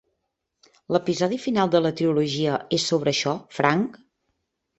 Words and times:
L'episodi 0.95 1.37
final 1.43 1.69
de 1.75 1.81
la 1.87 1.91
trilogia 1.99 2.57
és 2.79 2.89
sobre 2.93 3.13
això, 3.15 3.37
Frank? 3.61 4.01